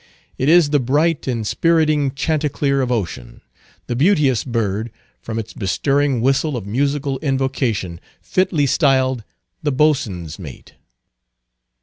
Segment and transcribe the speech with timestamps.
[0.39, 3.41] It is the bright, inspiriting chanticleer of ocean,
[3.85, 4.89] the beauteous bird,
[5.21, 9.23] from its bestirring whistle of musical invocation, fitly styled
[9.61, 10.73] the "Boatswain's Mate."